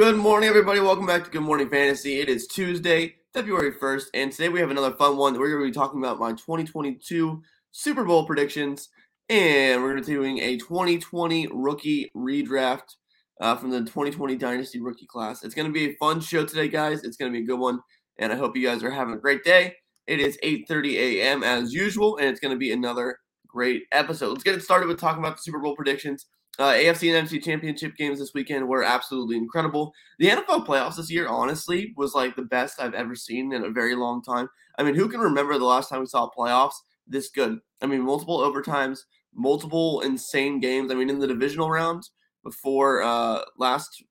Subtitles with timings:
[0.00, 0.80] Good morning, everybody.
[0.80, 2.20] Welcome back to Good Morning Fantasy.
[2.20, 5.38] It is Tuesday, February 1st, and today we have another fun one.
[5.38, 7.42] We're going to be talking about my 2022
[7.72, 8.88] Super Bowl predictions,
[9.28, 12.96] and we're going to be doing a 2020 rookie redraft
[13.42, 15.44] uh, from the 2020 Dynasty rookie class.
[15.44, 17.04] It's going to be a fun show today, guys.
[17.04, 17.80] It's going to be a good one,
[18.18, 19.74] and I hope you guys are having a great day.
[20.06, 21.42] It is 8:30 a.m.
[21.42, 24.30] as usual, and it's going to be another great episode.
[24.30, 26.24] Let's get it started with talking about the Super Bowl predictions.
[26.60, 29.94] Uh, AFC and NFC championship games this weekend were absolutely incredible.
[30.18, 33.70] The NFL playoffs this year, honestly, was like the best I've ever seen in a
[33.70, 34.46] very long time.
[34.78, 36.74] I mean, who can remember the last time we saw playoffs
[37.06, 37.60] this good?
[37.80, 39.00] I mean, multiple overtimes,
[39.34, 40.92] multiple insane games.
[40.92, 42.02] I mean, in the divisional round
[42.44, 44.04] before uh, last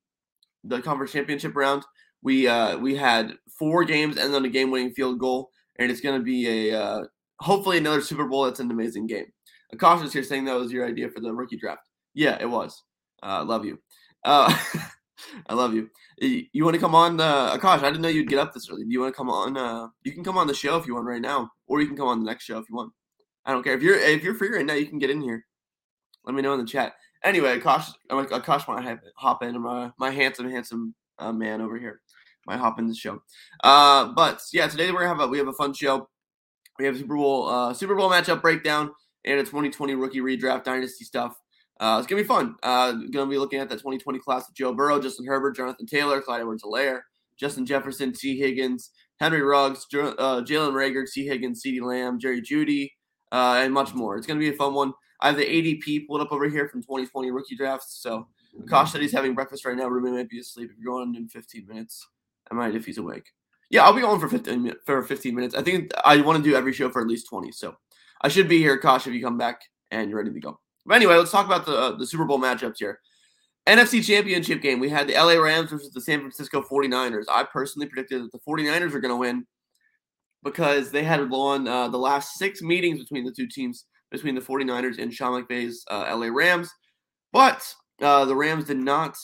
[0.64, 1.86] the conference championship round,
[2.24, 6.20] we uh, we had four games and then a game-winning field goal, and it's going
[6.20, 7.04] to be a uh,
[7.42, 8.46] hopefully another Super Bowl.
[8.46, 9.26] That's an amazing game.
[9.72, 11.89] A is here saying that was your idea for the rookie draft.
[12.14, 12.84] Yeah, it was.
[13.22, 13.80] Uh, love you.
[14.24, 14.56] Uh,
[15.48, 15.90] I love you.
[16.18, 17.20] You, want to come on?
[17.20, 18.84] Uh, Akash, I didn't know you'd get up this early.
[18.84, 19.58] Do you want to come on?
[19.58, 21.98] Uh, you can come on the show if you want right now, or you can
[21.98, 22.92] come on the next show if you want.
[23.46, 24.74] I don't care if you're if you're free right now.
[24.74, 25.46] You can get in here.
[26.26, 26.94] Let me know in the chat.
[27.24, 29.60] Anyway, Akash, I'm like Akash might hop in.
[29.62, 32.02] My my handsome handsome uh, man over here
[32.46, 33.22] might hop in the show.
[33.64, 36.10] Uh, but yeah, today we're gonna have a we have a fun show.
[36.78, 38.92] We have Super Bowl uh, Super Bowl matchup breakdown
[39.26, 41.36] and a 2020 rookie redraft dynasty stuff.
[41.80, 42.56] Uh, it's gonna be fun.
[42.62, 46.22] Uh, gonna be looking at that 2020 class of Joe Burrow, Justin Herbert, Jonathan Taylor,
[46.22, 47.02] Clyde Edwards-Helaire,
[47.38, 52.92] Justin Jefferson, Tee Higgins, Henry Ruggs, uh, Jalen Reagor, Tee Higgins, CeeDee Lamb, Jerry Jeudy,
[53.32, 54.18] uh, and much more.
[54.18, 54.94] It's gonna be a fun one.
[55.22, 58.00] I have the ADP pulled up over here from 2020 rookie drafts.
[58.02, 58.28] So
[58.70, 59.88] Kosh said he's having breakfast right now.
[59.88, 60.70] Ruben might be asleep.
[60.72, 62.08] If you're going in 15 minutes,
[62.52, 63.30] I might if he's awake.
[63.70, 65.56] Yeah, I'll be on for 15 for 15 minutes.
[65.56, 67.52] I think I want to do every show for at least 20.
[67.52, 67.76] So
[68.22, 70.60] I should be here, Kosh, if you come back and you're ready to go.
[70.90, 73.00] But anyway, let's talk about the uh, the Super Bowl matchups here.
[73.68, 74.80] NFC Championship game.
[74.80, 77.26] We had the LA Rams versus the San Francisco 49ers.
[77.30, 79.46] I personally predicted that the 49ers are going to win
[80.44, 84.42] because they had won uh, the last six meetings between the two teams, between the
[84.42, 86.72] 49ers and Sean McVay's uh, LA Rams.
[87.32, 87.62] But
[88.02, 89.16] uh, the Rams did not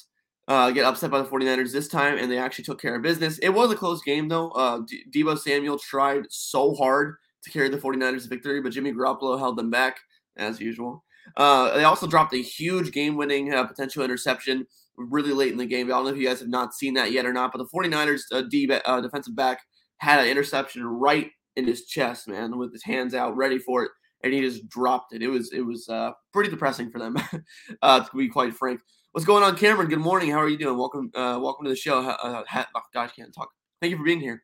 [0.47, 3.39] uh, get upset by the 49ers this time, and they actually took care of business.
[3.39, 4.51] It was a close game, though.
[4.51, 8.93] Uh, D- Deebo Samuel tried so hard to carry the 49ers to victory, but Jimmy
[8.93, 9.97] Garoppolo held them back,
[10.37, 11.04] as usual.
[11.37, 14.65] Uh, they also dropped a huge game-winning uh, potential interception
[14.97, 15.87] really late in the game.
[15.87, 17.67] I don't know if you guys have not seen that yet or not, but the
[17.67, 19.61] 49ers uh, D, uh, defensive back
[19.97, 23.91] had an interception right in his chest, man, with his hands out, ready for it,
[24.23, 25.21] and he just dropped it.
[25.21, 27.17] It was it was uh, pretty depressing for them,
[27.81, 28.81] uh, to be quite frank.
[29.11, 29.87] What's going on, Cameron?
[29.87, 30.29] Good morning.
[30.31, 30.77] How are you doing?
[30.77, 31.99] Welcome, uh, welcome to the show.
[31.99, 33.49] Uh, oh gosh, can't talk.
[33.81, 34.43] Thank you for being here.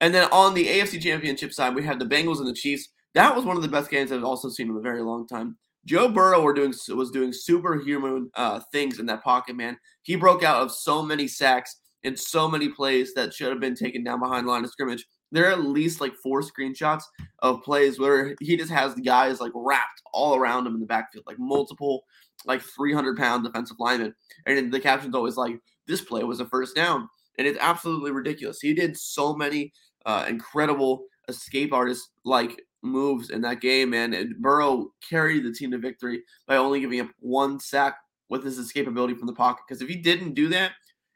[0.00, 2.90] And then on the AFC Championship side, we have the Bengals and the Chiefs.
[3.16, 5.56] That was one of the best games I've also seen in a very long time.
[5.86, 9.78] Joe Burrow were doing was doing superhuman uh, things in that pocket, man.
[10.02, 13.74] He broke out of so many sacks and so many plays that should have been
[13.74, 15.06] taken down behind line of scrimmage.
[15.32, 17.04] There are at least like four screenshots
[17.38, 20.86] of plays where he just has the guys like wrapped all around him in the
[20.86, 22.04] backfield, like multiple,
[22.44, 24.14] like 300 pound defensive linemen.
[24.44, 27.08] And the caption's always like, this play was a first down.
[27.38, 28.60] And it's absolutely ridiculous.
[28.60, 29.72] He did so many
[30.04, 33.94] uh, incredible escape artist like moves in that game.
[33.94, 37.96] And Burrow carried the team to victory by only giving up one sack
[38.28, 39.64] with his escapability from the pocket.
[39.66, 40.72] Because if he didn't do that,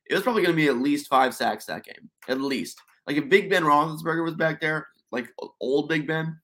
[0.08, 2.10] it was probably going to be at least five sacks that game.
[2.28, 2.80] At least.
[3.06, 5.28] Like if Big Ben Roethlisberger was back there, like
[5.60, 6.38] old Big Ben,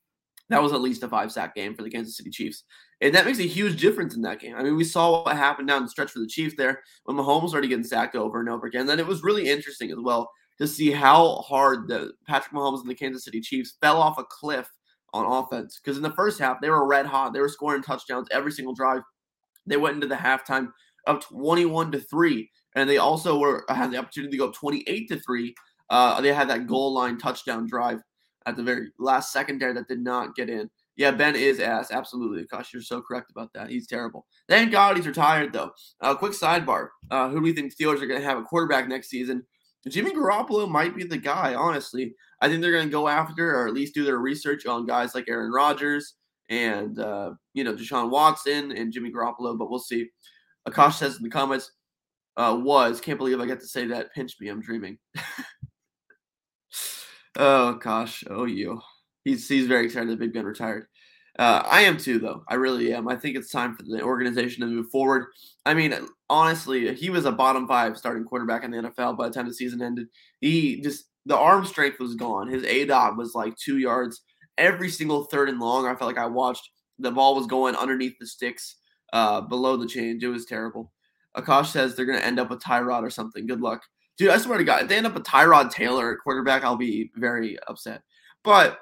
[0.48, 2.64] that was at least a five sack game for the Kansas City Chiefs.
[3.00, 4.54] And that makes a huge difference in that game.
[4.56, 7.50] I mean, we saw what happened down the stretch for the Chiefs there when Mahomes
[7.50, 8.87] started getting sacked over and over again.
[8.87, 12.88] Then it was really interesting as well to see how hard the Patrick Mahomes and
[12.88, 14.69] the Kansas City Chiefs fell off a cliff
[15.12, 15.81] on offense.
[15.83, 17.33] Because in the first half, they were red hot.
[17.33, 19.03] They were scoring touchdowns every single drive.
[19.67, 20.72] They went into the halftime
[21.06, 22.50] up 21 to 3.
[22.75, 25.55] And they also were had the opportunity to go up 28 to 3.
[25.89, 28.00] Uh, they had that goal line touchdown drive
[28.47, 30.69] at the very last second there that did not get in.
[30.97, 31.91] Yeah, Ben is ass.
[31.91, 32.44] Absolutely.
[32.50, 33.69] Gosh, you're so correct about that.
[33.69, 34.26] He's terrible.
[34.49, 35.73] Thank God he's retired, though.
[36.00, 36.88] Uh, quick sidebar.
[37.11, 39.43] Uh, who do we think Steelers are going to have a quarterback next season?
[39.88, 42.14] Jimmy Garoppolo might be the guy, honestly.
[42.41, 45.15] I think they're going to go after or at least do their research on guys
[45.15, 46.15] like Aaron Rodgers
[46.49, 50.09] and, uh, you know, Deshaun Watson and Jimmy Garoppolo, but we'll see.
[50.69, 51.73] Akash says in the comments,
[52.37, 54.12] uh, was, can't believe I get to say that.
[54.15, 54.99] Pinch me, I'm dreaming.
[57.37, 58.23] oh, gosh.
[58.29, 58.81] Oh, you.
[59.25, 60.87] He's, he's very excited that Big Ben retired.
[61.38, 62.43] Uh, I am too, though.
[62.49, 63.09] I really am.
[63.09, 65.27] I think it's time for the organization to move forward.
[65.67, 65.94] I mean,
[66.31, 69.55] honestly, he was a bottom five starting quarterback in the NFL by the time the
[69.55, 70.06] season ended.
[70.41, 72.49] He just the arm strength was gone.
[72.49, 74.23] His A dot was like two yards
[74.56, 75.87] every single third and long.
[75.87, 78.77] I felt like I watched the ball was going underneath the sticks,
[79.12, 80.23] uh, below the change.
[80.23, 80.93] It was terrible.
[81.37, 83.47] Akash says they're going to end up with Tyrod or something.
[83.47, 83.82] Good luck.
[84.17, 86.77] Dude, I swear to God, if they end up with Tyrod Taylor at quarterback, I'll
[86.77, 88.03] be very upset.
[88.43, 88.79] But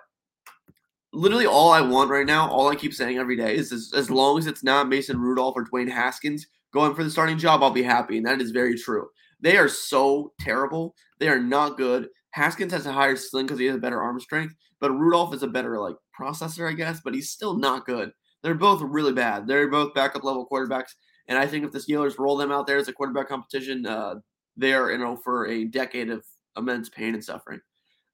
[1.15, 4.39] literally all I want right now, all I keep saying every day is as, long
[4.39, 7.83] as it's not Mason Rudolph or Dwayne Haskins going for the starting job, I'll be
[7.83, 8.17] happy.
[8.17, 9.09] And that is very true.
[9.41, 10.95] They are so terrible.
[11.21, 12.09] They are not good.
[12.31, 15.43] Haskins has a higher sling because he has a better arm strength, but Rudolph is
[15.43, 18.11] a better like processor, I guess, but he's still not good.
[18.43, 19.47] They're both really bad.
[19.47, 20.95] They're both backup level quarterbacks.
[21.29, 24.17] And I think if the Steelers roll them out there as a quarterback competition, uh,
[24.57, 26.25] they're you know for a decade of
[26.57, 27.61] immense pain and suffering.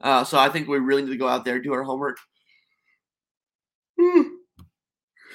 [0.00, 2.18] Uh, so I think we really need to go out there do our homework.
[4.00, 4.22] Hmm.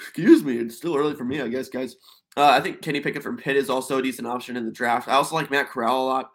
[0.02, 1.96] Excuse me, it's still early for me, I guess, guys.
[2.36, 5.08] Uh, I think Kenny Pickett from Pitt is also a decent option in the draft.
[5.08, 6.32] I also like Matt Corral a lot.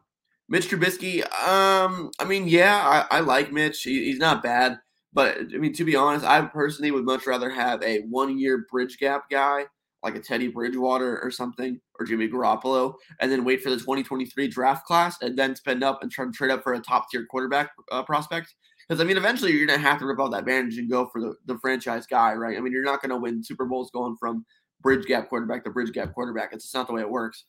[0.49, 3.83] Mitch Trubisky, um, I mean, yeah, I, I like Mitch.
[3.83, 4.79] He, he's not bad,
[5.13, 8.99] but I mean, to be honest, I personally would much rather have a one-year bridge
[8.99, 9.67] gap guy
[10.03, 14.49] like a Teddy Bridgewater or something, or Jimmy Garoppolo, and then wait for the 2023
[14.49, 17.27] draft class and then spend up and try to trade up for a top tier
[17.27, 18.55] quarterback uh, prospect.
[18.91, 21.21] Because I mean, eventually you're gonna have to rip out that bandage and go for
[21.21, 22.57] the, the franchise guy, right?
[22.57, 24.45] I mean, you're not gonna win Super Bowls going from
[24.81, 26.53] bridge gap quarterback to bridge gap quarterback.
[26.53, 27.45] It's just not the way it works.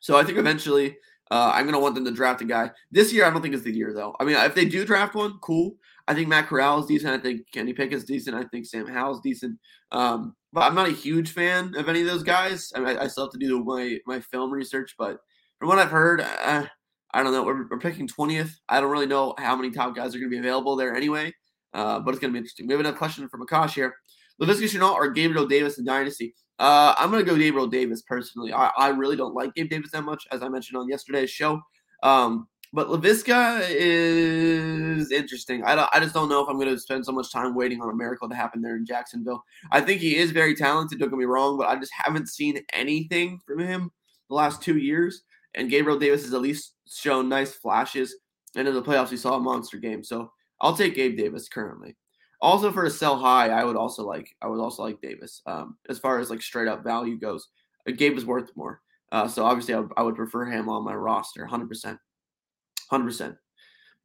[0.00, 0.96] So I think eventually
[1.30, 2.70] uh, I'm gonna want them to draft a guy.
[2.90, 4.16] This year, I don't think is the year though.
[4.20, 5.74] I mean, if they do draft one, cool.
[6.08, 7.12] I think Matt Corral is decent.
[7.12, 8.34] I think Kenny Pickett's decent.
[8.34, 9.58] I think Sam Howell's decent.
[9.92, 12.72] Um, but I'm not a huge fan of any of those guys.
[12.74, 15.18] I, mean, I, I still have to do my my film research, but
[15.58, 16.64] from what I've heard, uh,
[17.12, 17.42] I don't know.
[17.42, 18.52] We're, we're, picking 20th.
[18.68, 21.32] I don't really know how many top guys are going to be available there anyway,
[21.74, 22.66] uh, but it's going to be interesting.
[22.66, 23.94] We have another question from Akash here.
[24.40, 26.34] Laviska Shenault or Gabriel Davis in Dynasty?
[26.58, 28.52] Uh, I'm going to go Gabriel Davis personally.
[28.52, 31.60] I, I really don't like Gabe Davis that much, as I mentioned on yesterday's show.
[32.02, 35.64] Um, but Laviska is interesting.
[35.64, 37.90] I, I just don't know if I'm going to spend so much time waiting on
[37.90, 39.42] a miracle to happen there in Jacksonville.
[39.72, 42.60] I think he is very talented, don't get me wrong, but I just haven't seen
[42.72, 43.90] anything from him
[44.28, 45.22] the last two years.
[45.54, 48.16] And Gabriel Davis has at least shown nice flashes.
[48.56, 50.02] And in the playoffs, we saw a monster game.
[50.04, 51.96] So I'll take Gabe Davis currently.
[52.42, 55.42] Also, for a sell high, I would also like I would also like Davis.
[55.46, 57.48] Um, as far as like straight up value goes,
[57.86, 58.80] uh, Gabe is worth more.
[59.12, 61.98] Uh, so obviously, I would, prefer him on my roster, hundred percent.
[62.88, 63.36] Hundred percent.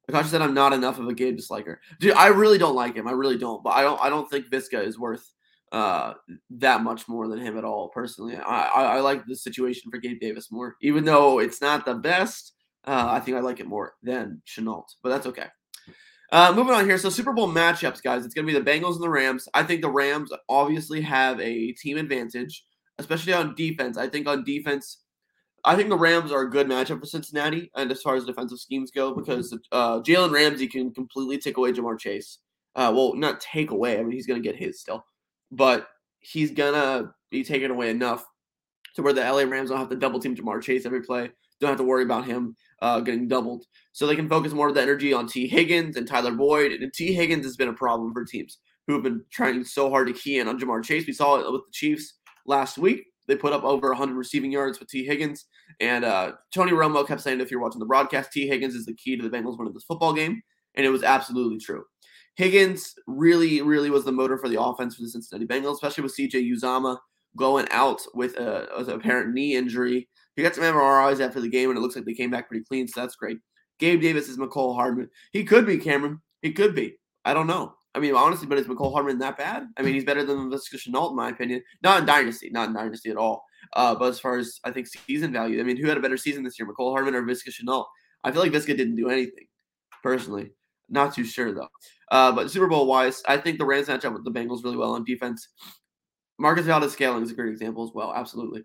[0.09, 1.77] Akashi said I'm not enough of a Gabe disliker.
[1.99, 3.07] Dude, I really don't like him.
[3.07, 3.63] I really don't.
[3.63, 4.01] But I don't.
[4.01, 5.31] I don't think Viska is worth
[5.75, 6.13] uh,
[6.51, 7.89] that much more than him at all.
[7.89, 11.85] Personally, I, I, I like the situation for Gabe Davis more, even though it's not
[11.85, 12.53] the best.
[12.87, 15.47] Uh, I think I like it more than Shenault, but that's okay.
[16.31, 18.23] Uh, moving on here, so Super Bowl matchups, guys.
[18.23, 19.49] It's going to be the Bengals and the Rams.
[19.53, 22.65] I think the Rams obviously have a team advantage,
[22.97, 23.97] especially on defense.
[23.97, 25.01] I think on defense,
[25.65, 28.59] I think the Rams are a good matchup for Cincinnati, and as far as defensive
[28.59, 32.39] schemes go, because uh, Jalen Ramsey can completely take away Ja'Marr Chase.
[32.75, 33.99] Uh, well, not take away.
[33.99, 35.05] I mean, he's going to get his still,
[35.55, 35.87] but
[36.19, 38.25] he's gonna be taken away enough
[38.95, 41.29] to where the LA Rams don't have to double team Ja'Marr Chase every play.
[41.59, 44.75] Don't have to worry about him uh, getting doubled, so they can focus more of
[44.75, 46.71] the energy on Tee Higgins and Tyler Boyd.
[46.73, 50.07] And Tee Higgins has been a problem for teams who have been trying so hard
[50.07, 51.07] to key in on Ja'Marr Chase.
[51.07, 52.15] We saw it with the Chiefs
[52.45, 53.05] last week.
[53.27, 55.45] They put up over 100 receiving yards with Tee Higgins.
[55.79, 58.47] And uh, Tony Romo kept saying, if you're watching the broadcast, T.
[58.47, 60.41] Higgins is the key to the Bengals winning this football game.
[60.75, 61.83] And it was absolutely true.
[62.35, 66.15] Higgins really, really was the motor for the offense for the Cincinnati Bengals, especially with
[66.17, 66.97] CJ Uzomah
[67.37, 70.07] going out with a, an apparent knee injury.
[70.35, 72.65] He got some MRIs after the game, and it looks like they came back pretty
[72.65, 73.37] clean, so that's great.
[73.79, 75.09] Gabe Davis is Mecole Hardman.
[75.31, 76.21] He could be Cameron.
[76.41, 76.97] He could be.
[77.23, 77.73] I don't know.
[77.93, 79.67] I mean, honestly, but is Mecole Hardman that bad?
[79.77, 81.63] I mean, he's better than Laviska Shenault, in my opinion.
[81.81, 83.45] Not in Dynasty, not in Dynasty at all.
[83.73, 86.17] Uh, but as far as I think season value, I mean, who had a better
[86.17, 87.85] season this year, Mecole Hardman or Viska Shenault?
[88.23, 89.45] I feel like Viska didn't do anything,
[90.03, 90.51] personally.
[90.89, 91.69] Not too sure though.
[92.11, 94.77] Uh, but Super Bowl wise, I think the Rams match up with the Bengals really
[94.77, 95.47] well on defense.
[96.37, 98.63] Marcus Valdes-Scantling is a great example as well, absolutely.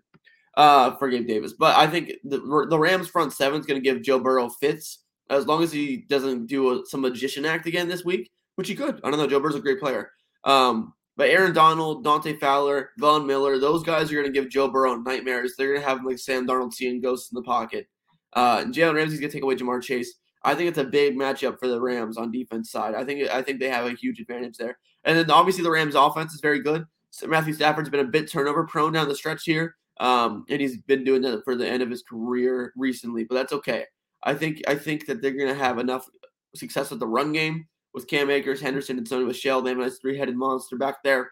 [0.57, 3.89] Uh, for Gabe Davis, but I think the the Rams front seven is going to
[3.89, 7.87] give Joe Burrow fits as long as he doesn't do a, some magician act again
[7.87, 8.99] this week, which he could.
[9.01, 9.27] I don't know.
[9.27, 10.11] Joe Burrow's a great player.
[10.43, 14.67] Um, but Aaron Donald, Dante Fowler, Von Miller, those guys are going to give Joe
[14.67, 15.55] Burrow nightmares.
[15.57, 17.87] They're going to have like Sam Darnold seeing ghosts in the pocket.
[18.33, 20.15] Uh, and Jalen Ramsey's going to take away Ja'Marr Chase.
[20.43, 22.95] I think it's a big matchup for the Rams on defense side.
[22.95, 24.77] I think I think they have a huge advantage there.
[25.03, 26.85] And then obviously the Rams offense is very good.
[27.11, 29.75] So Matthew Stafford's been a bit turnover prone down the stretch here.
[29.99, 33.53] Um, and he's been doing that for the end of his career recently, but that's
[33.53, 33.85] okay.
[34.23, 36.07] I think I think that they're gonna have enough
[36.55, 39.61] success with the run game with Cam Akers, Henderson, and Sony Michel.
[39.61, 41.31] They have a nice three-headed monster back there.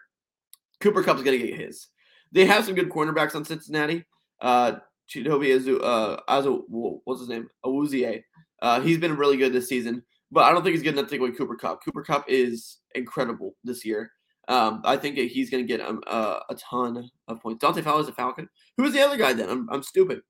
[0.80, 1.88] Cooper Kupp's going to get his.
[2.32, 4.04] They have some good cornerbacks on Cincinnati.
[4.40, 4.76] Uh,
[5.08, 7.48] Chidobe Azu, uh, Azu, what's his name?
[7.64, 8.22] Awuzie.
[8.62, 11.10] Uh, he's been really good this season, but I don't think he's good enough to
[11.10, 11.84] take away Cooper Kupp.
[11.84, 14.12] Cooper Kupp is incredible this year.
[14.48, 17.60] Um, I think he's going to get um, a ton of points.
[17.60, 18.48] Dante Fowler's a Falcon.
[18.76, 19.48] Who is the other guy then?
[19.48, 20.22] I'm, I'm stupid.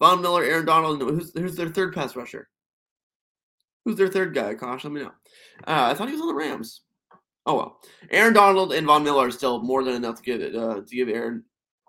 [0.00, 1.00] Von Miller, Aaron Donald.
[1.00, 2.48] Who's, who's their third pass rusher?
[3.84, 4.54] Who's their third guy?
[4.54, 5.12] Kosh, let me know.
[5.66, 6.82] Uh, I thought he was on the Rams.
[7.46, 10.54] Oh well, Aaron Donald and Von Miller are still more than enough to give it
[10.54, 11.42] uh, to give Aaron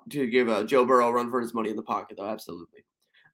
[0.09, 2.27] to give uh, Joe Burrow a run for his money in the pocket, though.
[2.27, 2.85] Absolutely.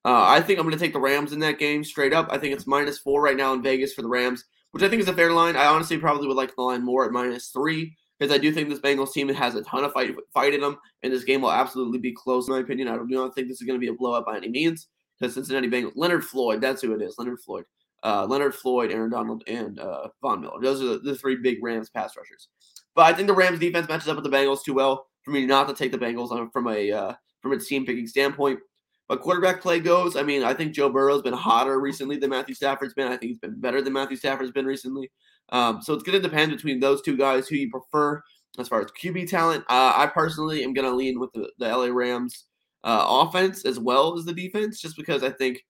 [0.07, 2.29] Uh, I think I'm going to take the Rams in that game straight up.
[2.31, 5.01] I think it's minus four right now in Vegas for the Rams, which I think
[5.01, 5.57] is a fair line.
[5.57, 8.69] I honestly probably would like the line more at minus three because I do think
[8.69, 11.51] this Bengals team has a ton of fight fight in them, and this game will
[11.51, 12.87] absolutely be close in my opinion.
[12.87, 14.87] I do not think this is going to be a blowout by any means
[15.19, 17.65] because Cincinnati Bengals, Leonard Floyd, that's who it is, Leonard Floyd.
[18.01, 20.61] Uh, Leonard Floyd, Aaron Donald, and uh, Von Miller.
[20.61, 22.47] Those are the, the, three big Rams pass rushers.
[22.95, 25.45] But I think the Rams defense matches up with the Bengals too well for me
[25.45, 28.59] not to take the Bengals on, from a uh, from a team picking standpoint.
[29.07, 32.55] But quarterback play goes, I mean, I think Joe Burrow's been hotter recently than Matthew
[32.55, 33.07] Stafford's been.
[33.07, 35.09] I think he's been better than Matthew Stafford's been recently.
[35.49, 38.21] Um, so it's going to depend between those two guys who you prefer
[38.59, 39.63] as far as QB talent.
[39.69, 42.45] Uh, I personally am going to lean with the, the LA Rams
[42.83, 45.63] uh, offense as well as the defense, just because I think,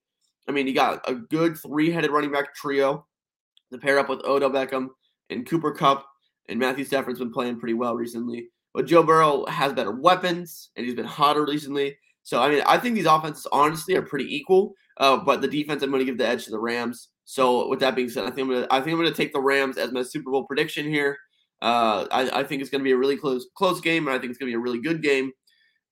[0.47, 3.05] I mean, you got a good three headed running back trio
[3.71, 4.87] to pair up with Odell Beckham
[5.29, 6.07] and Cooper Kupp,
[6.49, 8.47] and Matthew Stafford's been playing pretty well recently.
[8.73, 11.97] But Joe Burrow has better weapons, and he's been hotter recently.
[12.27, 14.73] So I mean, I think these offenses honestly are pretty equal.
[14.97, 17.07] Uh, but the defense, I'm going to give the edge to the Rams.
[17.23, 19.15] So with that being said, I think I'm going to I think I'm going to
[19.15, 21.17] take the Rams as my Super Bowl prediction here.
[21.61, 24.19] Uh, I, I think it's going to be a really close close game, and I
[24.19, 25.31] think it's going to be a really good game.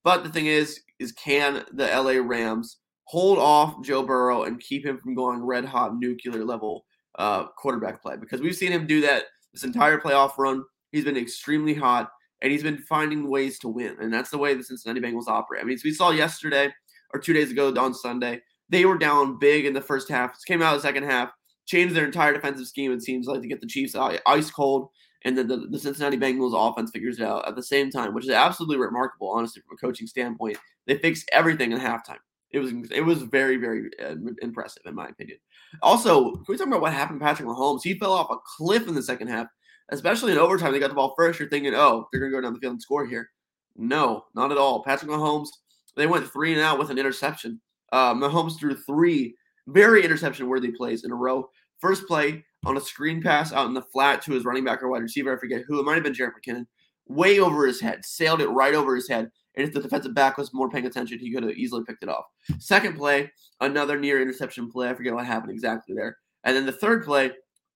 [0.04, 4.86] But the thing is, is can the LA Rams hold off Joe Burrow and keep
[4.86, 6.84] him from going red hot nuclear level
[7.18, 8.18] uh, quarterback play?
[8.18, 9.24] Because we've seen him do that
[9.54, 10.66] this entire playoff run.
[10.92, 12.10] He's been extremely hot
[12.42, 13.96] and he's been finding ways to win.
[14.00, 15.62] And that's the way the Cincinnati Bengals operate.
[15.62, 16.74] I mean, we saw yesterday
[17.14, 20.62] or two days ago on Sunday, they were down big in the first half, came
[20.62, 21.32] out the second half,
[21.66, 24.90] changed their entire defensive scheme, it seems like, to get the Chiefs ice cold.
[25.24, 28.26] And then the, the Cincinnati Bengals offense figures it out at the same time, which
[28.26, 30.58] is absolutely remarkable, honestly, from a coaching standpoint.
[30.86, 32.20] They fixed everything in halftime.
[32.52, 35.40] It was it was very very uh, impressive in my opinion.
[35.82, 37.82] Also, can we talk about what happened to Patrick Mahomes?
[37.84, 39.48] He fell off a cliff in the second half
[39.90, 41.40] especially in overtime, they got the ball first.
[41.40, 43.30] You're thinking, oh, they're going to go down the field and score here.
[43.76, 44.84] No, not at all.
[44.84, 45.50] Patrick Mahomes,
[45.96, 47.62] they went three and out with an interception.
[47.92, 49.36] Uh, Mahomes threw three
[49.68, 51.50] very interception worthy plays in a row.
[51.80, 54.90] First play on a screen pass out in the flat to his running back or
[54.90, 55.36] wide receiver.
[55.36, 55.80] I forget who.
[55.80, 56.66] It might have been Jared McKinnon.
[57.08, 59.30] Way over his head, sailed it right over his head.
[59.56, 62.10] And if the defensive back was more paying attention, he could have easily picked it
[62.10, 62.26] off.
[62.60, 64.90] Second play, another near interception play.
[64.90, 66.18] I forget what happened exactly there.
[66.44, 67.32] And then the third play,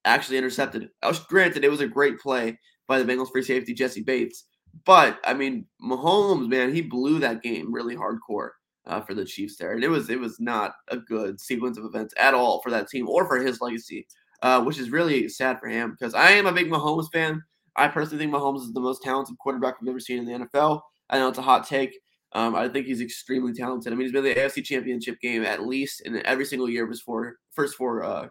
[0.06, 0.89] actually intercepted.
[1.01, 4.46] I Was, granted, it was a great play by the Bengals free safety Jessie Bates,
[4.86, 8.50] but I mean, Mahomes, man, he blew that game really hardcore
[8.86, 11.86] uh, for the Chiefs there, and it was it was not a good sequence of
[11.86, 14.08] events at all for that team or for his legacy,
[14.41, 17.41] uh, which is really sad for him because I am a big Mahomes fan.
[17.75, 20.82] I personally think Mahomes is the most talented quarterback we've ever seen in the NFL.
[21.10, 21.98] I know it's a hot take.
[22.34, 23.91] Um, I think he's extremely talented.
[23.91, 26.84] I mean, he's been in the AFC Championship game at least in every single year
[26.84, 28.27] of his four first four uh,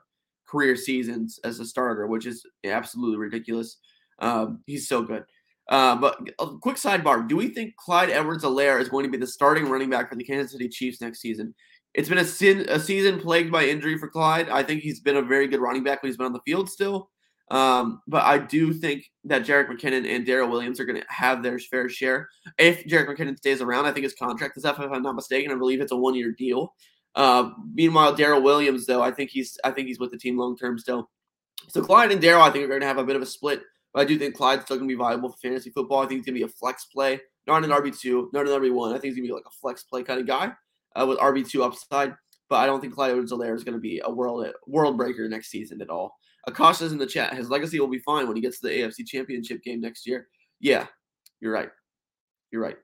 [0.49, 3.79] career seasons as a starter, which is absolutely ridiculous.
[4.19, 5.25] Um, he's so good.
[5.69, 9.27] Uh, but a quick sidebar: Do we think Clyde Edwards-Helaire is going to be the
[9.27, 11.55] starting running back for the Kansas City Chiefs next season?
[11.95, 14.49] It's been a, sin, a season plagued by injury for Clyde.
[14.49, 16.71] I think he's been a very good running back when he's been on the field
[16.71, 17.11] still.
[17.51, 21.43] Um, but I do think that Jerick McKinnon and Darrel Williams are going to have
[21.43, 22.29] their fair share.
[22.59, 25.51] If Jerick McKinnon stays around, I think his contract is up, if I'm not mistaken.
[25.51, 26.75] I believe it's a one year deal.
[27.15, 30.57] Uh, meanwhile, Darrel Williams, though, I think he's I think he's with the team long
[30.57, 31.11] term still.
[31.69, 33.63] So Clyde and Daryl, I think, are going to have a bit of a split.
[33.93, 35.99] But I do think Clyde's still going to be viable for fantasy football.
[35.99, 38.53] I think he's going to be a flex play, not an RB two, not an
[38.53, 38.91] RB one.
[38.91, 40.53] I think he's going to be like a flex play kind of guy
[40.95, 42.15] uh, with RB two upside.
[42.49, 45.51] But I don't think Clyde Edwards-Helaire is going to be a world world breaker next
[45.51, 46.17] season at all.
[46.49, 48.75] Akash says in the chat, his legacy will be fine when he gets to the
[48.75, 50.29] AFC Championship game next year.
[50.61, 50.87] Yeah,
[51.41, 51.69] you're right.
[52.51, 52.77] You're right.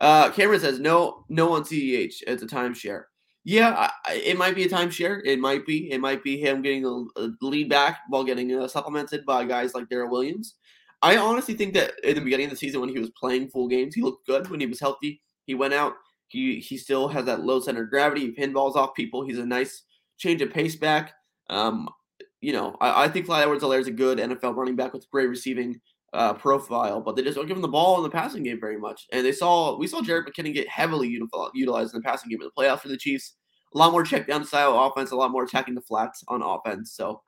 [0.00, 2.14] Uh, Cameron says no, no on CEH.
[2.26, 3.04] It's a timeshare.
[3.44, 5.20] Yeah, it might be a timeshare.
[5.24, 5.90] It might be.
[5.90, 9.88] It might be him getting a, lead back while getting uh, supplemented by guys like
[9.88, 10.54] Darrel Williams.
[11.02, 13.66] I honestly think that in the beginning of the season, when he was playing full
[13.66, 14.48] games, he looked good.
[14.48, 15.94] When he was healthy, he went out.
[16.28, 18.20] He he still has that low center of gravity.
[18.20, 19.24] He pinballs off people.
[19.26, 19.82] He's a nice
[20.18, 21.12] change of pace back.
[21.50, 21.88] Um,
[22.40, 25.28] you know, I, I think Clyde Edwards-Helaire is a good NFL running back with great
[25.28, 25.80] receiving
[26.12, 28.78] uh, profile, but they just don't give him the ball in the passing game very
[28.78, 29.06] much.
[29.12, 32.48] And they saw we saw Jared McKinnon get heavily utilized in the passing game in
[32.54, 33.34] the playoffs for the Chiefs.
[33.74, 36.92] A lot more check down style offense, a lot more attacking the flats on offense.
[36.92, 37.22] So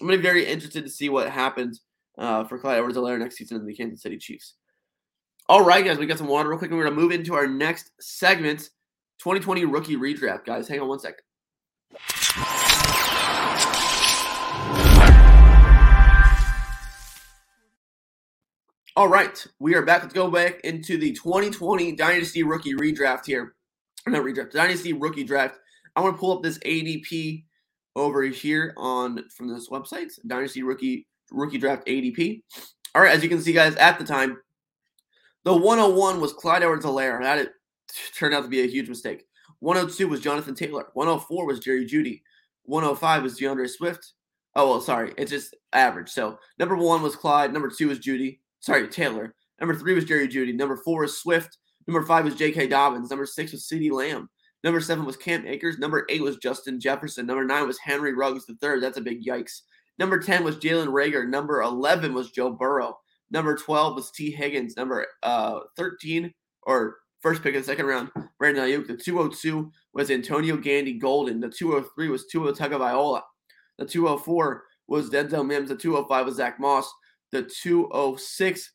[0.00, 1.82] I'm to be very interested to see what happens
[2.18, 4.54] uh, for Clyde Edwards-Helaire next season in the Kansas City Chiefs.
[5.48, 7.46] All right, guys, we got some water real quick, and we're to move into our
[7.46, 8.70] next segment
[9.18, 10.46] 2020 rookie redraft.
[10.46, 11.20] Guys, hang on one second.
[18.96, 20.02] All right, we are back.
[20.02, 23.56] Let's go back into the 2020 Dynasty Rookie Redraft here.
[24.06, 25.56] Not redraft, Dynasty Rookie Draft.
[25.96, 27.42] I want to pull up this ADP
[27.96, 32.42] over here on from this website, Dynasty Rookie Rookie Draft ADP.
[32.94, 34.38] All right, as you can see, guys, at the time,
[35.42, 37.20] the 101 was Clyde Edwards-Helaire.
[37.20, 37.48] That it
[38.16, 39.24] turned out to be a huge mistake.
[39.58, 40.86] 102 was Jonathan Taylor.
[40.92, 42.22] 104 was Jerry Jeudy.
[42.66, 44.12] 105 was D'Andre Swift.
[44.54, 46.10] Oh well, sorry, it's just average.
[46.10, 47.52] So number one was Clyde.
[47.52, 48.38] Number two was Jeudy.
[48.64, 49.34] Sorry, Taylor.
[49.60, 50.56] Number three was Jerry Jeudy.
[50.56, 51.58] Number four was Swift.
[51.86, 52.68] Number five was J.K.
[52.68, 53.10] Dobbins.
[53.10, 54.30] Number six was CeeDee Lamb.
[54.62, 55.76] Number seven was Cam Akers.
[55.78, 57.26] Number eight was Justin Jefferson.
[57.26, 58.80] Number nine was Henry Ruggs III.
[58.80, 59.60] That's a big yikes.
[59.98, 61.28] Number 10 was Jalen Reagor.
[61.28, 62.96] Number 11 was Joe Burrow.
[63.30, 64.78] Number 12 was Tee Higgins.
[64.78, 68.86] Number uh, 13, or first pick of the second round, Brandon Aiyuk.
[68.86, 71.38] The 202 was Antonio Gandy Golden.
[71.38, 73.20] The 203 was Tua Tagovailoa.
[73.76, 75.68] The 204 was Denzel Mims.
[75.68, 76.90] The 205 was Zach Moss.
[77.34, 78.72] The 206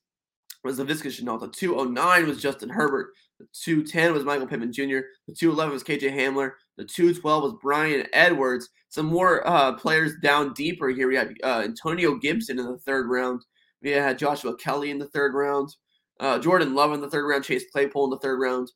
[0.66, 1.40] was the Laviska Shenault.
[1.40, 3.14] The 209 was Justin Herbert.
[3.40, 5.00] The 210 was Michael Pittman Jr.
[5.30, 6.52] The 211 was KJ Hamler.
[6.76, 8.68] The 212 was Bryan Edwards.
[8.90, 11.08] Some more uh, players down deeper here.
[11.08, 13.46] We had uh, Antonio Gibson in the third round.
[13.82, 15.74] We had Joshua Kelley in the third round.
[16.20, 17.46] Uh, Jordan Love in the third round.
[17.46, 18.74] Chase Claypool in the third round.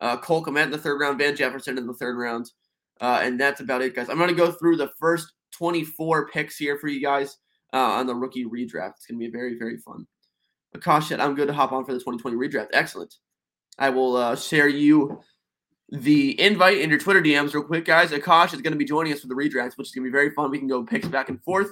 [0.00, 1.18] Uh, Cole Kmet in the third round.
[1.18, 2.52] Van Jefferson in the third round.
[3.00, 4.08] Uh, and that's about it, guys.
[4.08, 7.38] I'm going to go through the first 24 picks here for you guys
[7.72, 8.94] uh, on the rookie redraft.
[8.96, 10.06] It's going to be very, very fun.
[10.76, 12.68] Akash said, I'm good to hop on for the 2020 redraft.
[12.72, 13.14] Excellent.
[13.78, 15.20] I will uh, share you
[15.90, 18.10] the invite in your Twitter DMs real quick, guys.
[18.10, 20.12] Akash is going to be joining us for the redrafts, which is going to be
[20.12, 20.50] very fun.
[20.50, 21.68] We can go picks back and forth.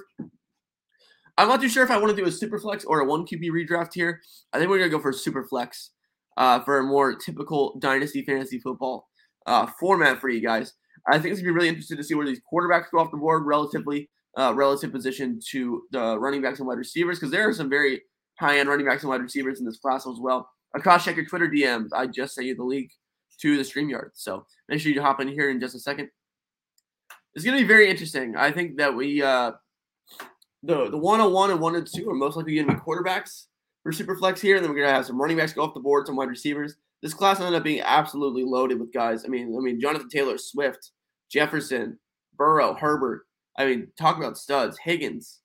[1.37, 3.25] I'm not too sure if I want to do a super flex or a one
[3.25, 4.21] QB redraft here.
[4.53, 5.91] I think we're going to go for a super flex
[6.37, 9.09] uh, for a more typical dynasty fantasy football
[9.45, 10.73] uh, format for you guys.
[11.07, 13.11] I think it's going to be really interesting to see where these quarterbacks go off
[13.11, 17.47] the board relatively, uh, relative position to the running backs and wide receivers because there
[17.47, 18.01] are some very
[18.39, 20.49] high end running backs and wide receivers in this class as well.
[20.75, 21.89] Akash, check your Twitter DMs.
[21.93, 22.91] I just sent you the link
[23.41, 24.09] to the StreamYard.
[24.13, 26.09] So make sure you hop in here in just a second.
[27.33, 28.35] It's going to be very interesting.
[28.35, 29.51] I think that we, uh,
[30.63, 33.45] the, the 101 and 102 are most likely going to be quarterbacks
[33.83, 34.55] for Superflex here.
[34.55, 36.29] And then we're going to have some running backs go off the board, some wide
[36.29, 36.75] receivers.
[37.01, 39.25] This class ended up being absolutely loaded with guys.
[39.25, 40.91] I mean, I mean, Jonathan Taylor, Swift,
[41.29, 41.99] Jefferson,
[42.35, 43.25] Burrow, Herbert.
[43.57, 44.77] I mean, talk about studs.
[44.77, 45.39] Higgins,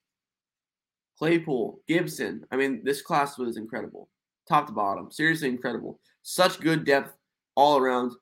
[1.18, 2.44] Claypool, Gibson.
[2.50, 4.08] I mean, this class was incredible,
[4.48, 5.10] top to bottom.
[5.10, 6.00] Seriously incredible.
[6.22, 7.14] Such good depth
[7.54, 8.12] all around.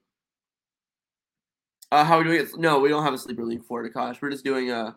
[1.90, 2.58] Uh, how are we doing it?
[2.58, 4.20] No, we don't have a sleeper league for it, Akash.
[4.20, 4.88] We're just doing a.
[4.88, 4.92] Uh,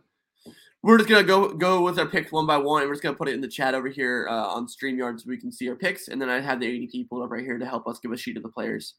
[0.84, 3.16] we're just gonna go go with our picks one by one, and we're just gonna
[3.16, 5.76] put it in the chat over here uh, on Streamyard so we can see our
[5.76, 6.08] picks.
[6.08, 8.18] And then I have the ADP pulled up right here to help us give a
[8.18, 8.96] sheet of the players.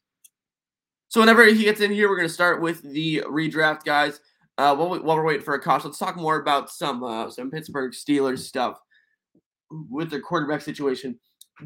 [1.09, 4.21] So whenever he gets in here, we're gonna start with the redraft guys.
[4.57, 7.49] Uh, while, we, while we're waiting for Akash, let's talk more about some uh, some
[7.49, 8.79] Pittsburgh Steelers stuff
[9.89, 11.19] with their quarterback situation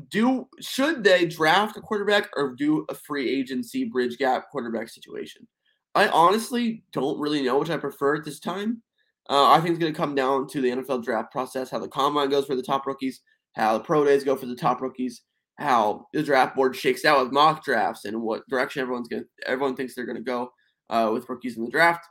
[0.10, 5.48] do should they draft a quarterback or do a free agency bridge gap quarterback situation?
[5.96, 8.82] I honestly don't really know which I prefer at this time.
[9.30, 11.88] Uh, I think it's going to come down to the NFL draft process, how the
[11.88, 13.22] combine goes for the top rookies,
[13.56, 15.24] how the pro days go for the top rookies,
[15.58, 19.26] how the draft board shakes out with mock drafts, and what direction everyone's going.
[19.46, 20.52] Everyone thinks they're going to go
[20.90, 22.06] uh, with rookies in the draft.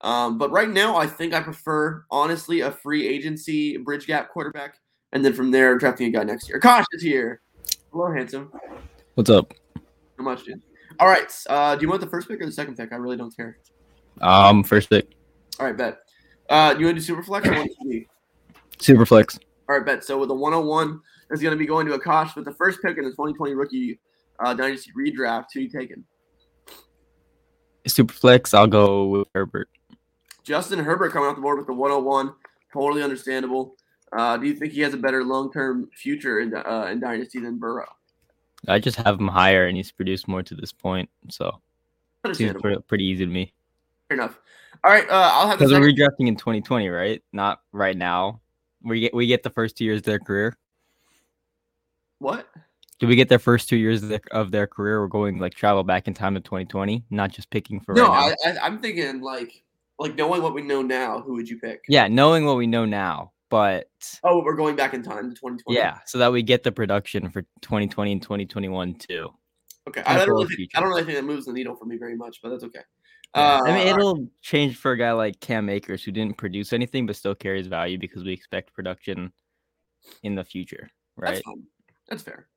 [0.00, 4.76] Um, but right now, I think I prefer honestly a free agency bridge gap quarterback
[5.12, 6.58] and then from there, drafting a guy next year.
[6.58, 7.40] Kosh is here.
[7.92, 8.52] Hello, handsome.
[9.14, 9.54] What's up?
[10.16, 10.60] So much, dude.
[11.00, 11.32] All right.
[11.48, 12.92] Uh, do you want the first pick or the second pick?
[12.92, 13.58] I really don't care.
[14.20, 15.14] Um, first pick.
[15.58, 15.98] All right, bet.
[16.50, 18.06] Uh, you want to do super flex or one QB?
[18.80, 19.38] Super flex.
[19.68, 20.04] All right, bet.
[20.04, 22.98] So with the 101 is going to be going to Akash with the first pick
[22.98, 24.00] in the 2020 rookie
[24.40, 25.46] uh, dynasty redraft.
[25.54, 26.04] Who you taking?
[27.86, 28.52] Super flex.
[28.52, 29.68] I'll go with Herbert.
[30.48, 32.32] Justin Herbert coming off the board with the 101.
[32.72, 33.76] Totally understandable.
[34.16, 37.38] Uh, do you think he has a better long term future in uh, in Dynasty
[37.38, 37.86] than Burrow?
[38.66, 41.60] I just have him higher, and he's produced more to this point, so
[42.32, 43.52] seems pretty, pretty easy to me.
[44.08, 44.38] Fair enough.
[44.82, 47.22] All right, uh, I'll have because we're redrafting in 2020, right?
[47.34, 48.40] Not right now.
[48.82, 50.56] We get we get the first two years of their career.
[52.20, 52.48] What?
[52.98, 55.00] Do we get their first two years of their, of their career?
[55.00, 57.94] We're going like travel back in time to 2020, not just picking for.
[57.94, 59.62] No, right I, I, I'm thinking like
[59.98, 61.20] like knowing what we know now.
[61.20, 61.82] Who would you pick?
[61.88, 63.88] Yeah, knowing what we know now but
[64.24, 65.78] oh, we're going back in time to 2020.
[65.78, 69.30] Yeah, so that we get the production for 2020 and 2021 too.
[69.88, 71.96] Okay, I don't, really think, I don't really think that moves the needle for me
[71.96, 72.80] very much, but that's okay.
[73.34, 73.42] Yeah.
[73.42, 77.06] Uh, I mean, it'll change for a guy like Cam Akers who didn't produce anything
[77.06, 79.32] but still carries value because we expect production
[80.22, 81.42] in the future, right?
[81.44, 81.58] That's,
[82.08, 82.48] that's fair.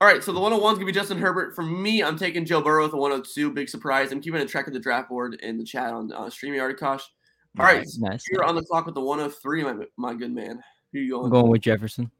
[0.00, 1.56] All right, so the 101 is going to be Justin Herbert.
[1.56, 3.50] For me, I'm taking Joe Burrow with the 102.
[3.50, 4.12] Big surprise.
[4.12, 7.02] I'm keeping a track of the draft board in the chat on uh, StreamYard, Akash.
[7.58, 8.22] All right, nice.
[8.30, 10.62] You're on the clock with the 103, my, my good man.
[10.92, 11.24] Who you going?
[11.24, 12.12] I'm going with Jefferson.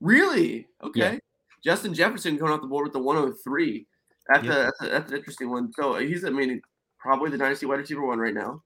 [0.00, 0.68] Really?
[0.82, 1.00] Okay.
[1.00, 1.18] Yeah.
[1.62, 3.86] Justin Jefferson coming off the board with the 103.
[4.28, 4.52] That's, yep.
[4.52, 5.72] a, that's, a, that's an interesting one.
[5.74, 6.62] So he's, I mean,
[6.98, 8.62] probably the dynasty wide receiver one right now.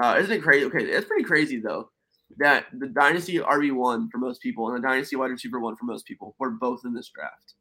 [0.00, 0.64] Uh, isn't it crazy?
[0.66, 1.90] Okay, it's pretty crazy though
[2.38, 5.84] that the dynasty RB one for most people and the dynasty wide receiver one for
[5.84, 7.54] most people were both in this draft.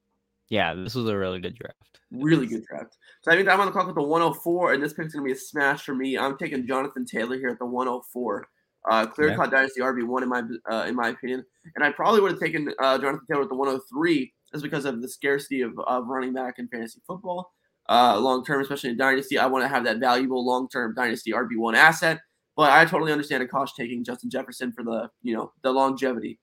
[0.50, 2.00] Yeah, this was a really good draft.
[2.12, 2.98] Really good draft.
[3.22, 5.32] So I think I'm on the clock with the 104, and this pick's gonna be
[5.32, 6.18] a smash for me.
[6.18, 8.48] I'm taking Jonathan Taylor here at the 104.
[8.90, 9.36] Uh, clear Yeah.
[9.38, 11.44] cut dynasty RB one in my uh, in my opinion,
[11.76, 15.02] and I probably would have taken uh, Jonathan Taylor at the 103 just because of
[15.02, 17.52] the scarcity of, of running back in fantasy football.
[17.90, 21.32] Uh, long term, especially in dynasty, I want to have that valuable long term dynasty
[21.32, 22.20] RB one asset.
[22.56, 26.40] But I totally understand a cost taking Justin Jefferson for the you know the longevity.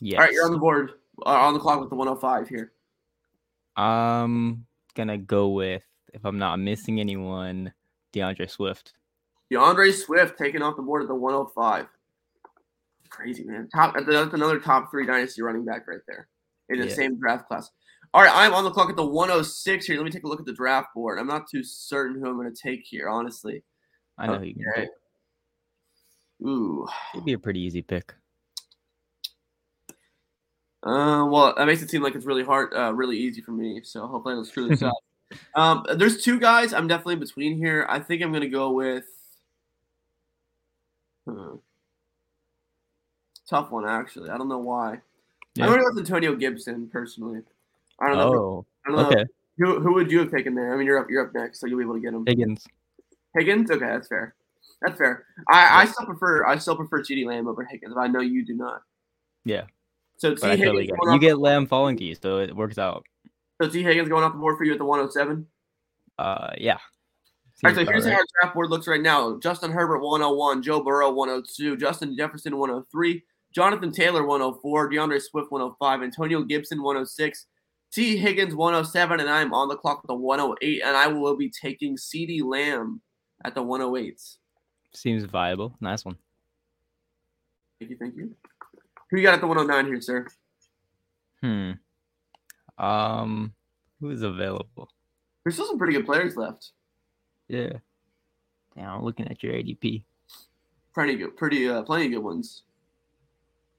[0.00, 0.18] Yes.
[0.18, 0.92] All right, you're on the board
[1.26, 2.72] Uh, on the clock with the 105 here.
[3.76, 5.82] I'm gonna go with
[6.14, 7.72] if I'm not missing anyone,
[8.12, 8.94] D'Andre Swift.
[9.50, 11.86] D'Andre Swift taking off the board at the 105.
[13.10, 13.68] Crazy man.
[13.74, 16.28] Top that's another top three dynasty running back right there
[16.68, 16.94] in the Yeah.
[16.94, 17.70] same draft class.
[18.14, 19.96] All right, I'm on the clock at the 106 here.
[19.96, 21.18] Let me take a look at the draft board.
[21.18, 23.62] I'm not too certain who I'm going to take here, honestly.
[24.16, 24.80] I know who you can Okay.
[24.82, 24.90] pick.
[26.46, 26.86] Ooh.
[27.12, 28.14] It'd be a pretty easy pick.
[30.88, 33.80] Uh, well, that makes it seem like it's really hard, uh, really easy for me.
[33.84, 34.94] So hopefully I don't screw this up.
[35.54, 37.84] Um, there's two guys I'm definitely in between here.
[37.90, 39.04] I think I'm gonna go with.
[41.28, 41.56] Hmm.
[43.50, 44.30] Tough one, actually.
[44.30, 45.00] I don't know why.
[45.54, 45.64] Yeah.
[45.64, 47.42] I'm gonna go with Antonio Gibson personally.
[48.00, 48.34] I don't know.
[48.34, 49.08] Oh, I don't know.
[49.08, 49.24] okay.
[49.58, 50.72] Who, who would you have taken there?
[50.72, 51.10] I mean, you're up.
[51.10, 52.24] You're up next, so you'll be able to get him.
[52.26, 52.64] Higgins.
[53.36, 53.70] Higgins.
[53.70, 54.34] Okay, that's fair.
[54.80, 55.26] That's fair.
[55.50, 56.46] I, I still prefer.
[56.46, 57.92] I still prefer Ceedee Lamb over Higgins.
[57.94, 58.82] But I know you do not.
[59.44, 59.64] Yeah.
[60.18, 60.88] So T I Higgins going.
[60.88, 63.06] You off, get Lamb falling to you, so it works out.
[63.62, 65.46] so Tee Higgins going off the board for you at the 107.
[66.18, 66.78] Uh, yeah.
[67.64, 68.18] All right, so here's about how right.
[68.18, 69.38] our draft board looks right now.
[69.38, 76.02] Justin Herbert 101, Joe Burrow 102, Justin Jefferson 103, Jonathan Taylor 104, D'Andre Swift 105,
[76.02, 77.46] Antonio Gibson 106,
[77.92, 81.50] Tee Higgins 107, and I'm on the clock with the 108, and I will be
[81.50, 83.00] taking CeeDee Lamb
[83.44, 84.36] at the 108s.
[84.94, 85.74] Seems viable.
[85.80, 86.16] Nice one.
[87.80, 88.34] Thank you, thank you.
[89.10, 90.26] Who you got at the 109 here, sir?
[91.42, 91.72] Hmm.
[92.82, 93.52] Um,
[94.00, 94.90] who's available?
[95.44, 96.72] There's still some pretty good players left.
[97.48, 97.72] Yeah.
[98.76, 100.02] Damn, I'm looking at your ADP.
[100.92, 102.62] Pretty good, pretty uh, plenty of good ones.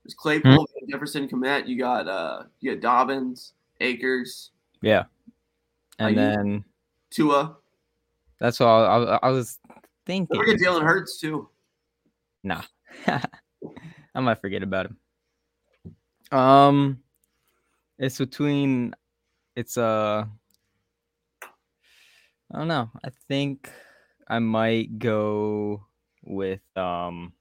[0.03, 1.67] There's Claypool, Jefferson, Kmet.
[1.67, 5.03] You got uh, you got Dobbins, Akers, Yeah.
[5.99, 6.63] And then
[7.11, 7.57] Tua.
[8.39, 10.39] that's all I, I, I was Don't thinking.
[10.39, 11.49] forget Jalen Hurts too.
[12.43, 12.61] Nah.
[13.07, 14.97] I might forget about him.
[16.31, 17.01] Um
[17.97, 18.93] it's between
[19.55, 20.25] it's uh
[22.51, 22.89] I don't know.
[23.03, 23.69] I think
[24.27, 25.85] I might go
[26.23, 27.33] with um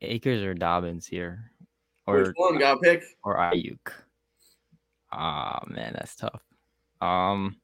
[0.00, 1.50] Akers or Dobbins here.
[2.04, 3.02] Which Or one got pick?
[3.24, 3.92] or Aiyuk.
[5.12, 6.42] Ah man, that's tough.
[7.00, 7.56] Um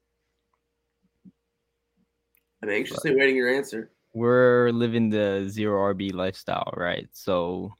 [2.63, 3.91] I'm anxiously waiting your answer.
[4.15, 7.07] we're living the zero RB lifestyle, right?
[7.13, 7.75] So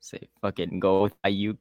[0.00, 1.58] say fuck it and go with Aiyuk.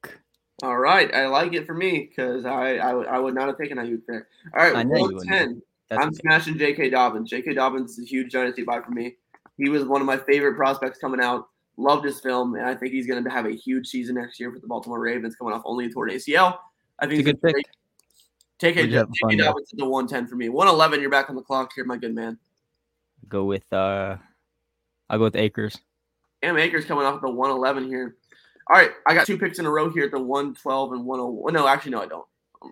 [0.64, 3.58] All right, I like it for me because I, I would- I would not have
[3.58, 4.28] taken Aiyuk there.
[4.56, 5.62] All right, I know 110.
[5.92, 6.16] I'm okay.
[6.16, 6.90] smashing J.K.
[6.90, 7.30] Dobbins.
[7.30, 7.54] J.K.
[7.54, 9.16] Dobbins is a huge dynasty buy for me.
[9.58, 11.48] He was one of my favorite prospects coming out.
[11.78, 14.52] Loved his film, and I think he's going to have a huge season next year
[14.52, 16.58] for the Baltimore Ravens, coming off only a torn ACL.
[17.00, 17.54] I think It's a good pick.
[17.54, 17.68] great.
[18.60, 19.12] Take Would J.K.
[19.22, 19.46] fun there?
[19.46, 20.50] Dobbins at the 110 for me.
[20.50, 22.38] 111, you're back on the clock here, my good man.
[23.30, 24.18] Go with uh
[25.10, 25.78] I'll go with Akers.
[26.42, 28.16] Cam Akers coming off the 111 here.
[28.70, 31.54] All right, I got two picks in a row here at the 112 and 101.
[31.54, 32.26] No, actually, no, I don't.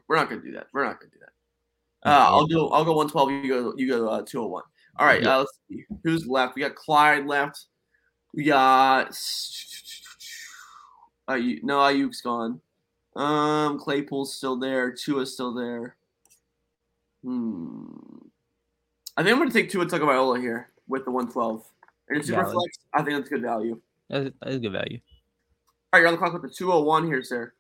[0.08, 0.68] We're not going to do that.
[0.74, 2.10] We're not going to do that.
[2.10, 2.68] Uh, I'll do.
[2.68, 3.32] I'll go 112.
[3.32, 3.74] You go.
[3.78, 4.64] You go uh, 201.
[4.98, 5.26] All right.
[5.26, 6.56] Uh, let's see who's left.
[6.56, 7.66] We got Clyde left.
[8.34, 9.18] We got.
[11.28, 12.62] Uh, no, Aiyuk's gone.
[13.16, 14.92] Um, Claypool's still there.
[14.92, 15.96] Tua's still there.
[17.24, 17.86] Hmm.
[19.18, 21.66] I think I'm going to take Tua Tagovailoa here with the 112.
[22.10, 22.78] And it's super flex.
[22.94, 23.80] I think that's good value.
[24.10, 25.00] That's, that's good value.
[25.96, 27.54] Right, you're on the clock with the 201 here, sir.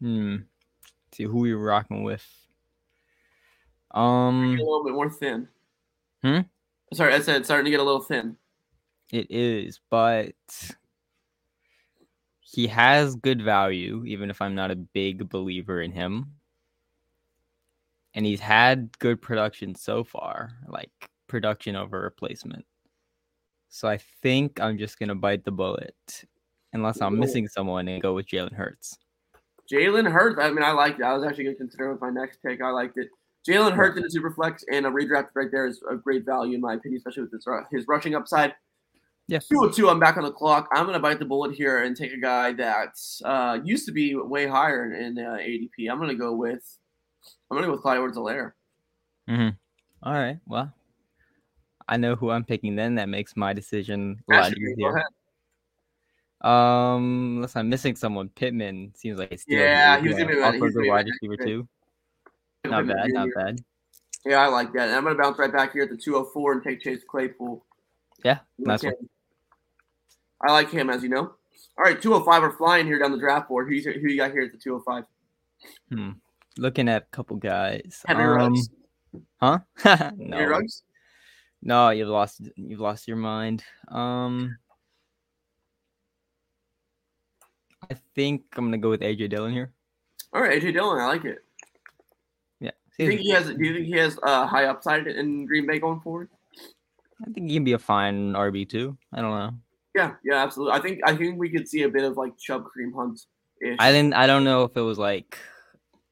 [0.00, 0.36] Hmm.
[1.12, 2.26] See who we rocking with.
[3.90, 5.46] Um a little bit more thin.
[6.22, 6.38] Hmm?
[6.94, 8.38] Sorry, I said it's starting to get a little thin.
[9.12, 10.32] it is, but
[12.40, 16.32] he has good value, even if I'm not a big believer in him.
[18.14, 22.64] And he's had good production so far, like production over replacement.
[23.68, 26.24] So I think I'm just gonna bite the bullet,
[26.72, 28.98] unless I'm missing someone and go with Jalen Hurts.
[29.70, 30.38] Jalen Hurts.
[30.40, 31.04] I mean, I liked it.
[31.04, 32.62] I was actually going to consider it with my next pick.
[32.62, 33.08] I liked it.
[33.48, 36.54] Jalen Hurts in a super flex and a redraft right there is a great value
[36.54, 38.54] in my opinion, especially with his, his rushing upside.
[39.28, 39.38] Yeah.
[39.38, 40.68] 202, I'm back on the clock.
[40.72, 43.92] I'm going to bite the bullet here and take a guy that uh, used to
[43.92, 45.90] be way higher in uh, ADP.
[45.90, 46.78] I'm going to go with
[47.50, 48.52] I'm gonna go with Clyde Edwards-Helaire.
[49.28, 49.48] Hmm.
[50.02, 50.38] All right.
[50.46, 50.72] Well,
[51.88, 52.94] I know who I'm picking then.
[52.94, 55.04] That makes my decision a lot easier.
[56.42, 60.02] Um, unless I'm missing someone, Pittman seems like it's still Yeah, good.
[60.02, 61.06] he was gonna be Yeah, my- also he was a gonna good be my wide
[61.06, 61.68] receiver too.
[62.64, 63.58] Not bad, not bad.
[64.24, 64.88] Yeah, I like that.
[64.88, 67.64] And I'm gonna bounce right back here at the 204 and take Chase Claypool.
[68.24, 68.94] Yeah, nice one.
[70.40, 71.34] I like him, as you know.
[71.78, 73.68] All right, 205 are flying here down the draft board.
[73.68, 75.04] Who's who you got here at the 205?
[75.90, 76.10] Hmm.
[76.58, 78.02] Looking at a couple guys.
[78.06, 78.68] Henry um, Ruggs.
[79.40, 79.58] Huh?
[79.76, 80.82] Henry no, Ruggs.
[81.62, 82.42] no, you've lost.
[82.56, 83.64] You've lost your mind.
[83.88, 84.56] Um,
[87.90, 89.72] I think I'm gonna go with AJ Dillon here.
[90.32, 91.00] All right, AJ Dillon.
[91.00, 91.38] I like it.
[92.60, 93.46] Yeah, Do you think he has?
[93.46, 96.28] Do you think he has uh, high upside in Green Bay going forward?
[97.20, 98.96] I think he can be a fine RB too.
[99.12, 99.54] I don't know.
[99.94, 100.78] Yeah, yeah, absolutely.
[100.78, 103.20] I think I think we could see a bit of like Chubb Kareem Hunt.
[103.60, 103.76] Ish.
[103.78, 104.14] I didn't.
[104.14, 105.38] I don't know if it was like.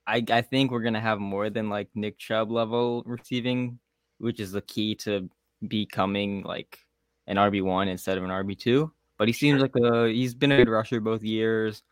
[0.06, 3.78] I I think we're gonna have more than like Nick Chubb level receiving,
[4.18, 5.28] which is the key to
[5.66, 6.78] becoming like
[7.26, 8.92] an RB one instead of an RB two.
[9.20, 11.82] But he seems like a he's been a good rusher both years.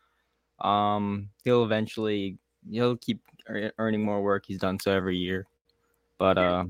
[0.61, 3.21] Um, he'll eventually he'll keep
[3.77, 4.45] earning more work.
[4.47, 5.45] He's done so every year.
[6.17, 6.65] But uh,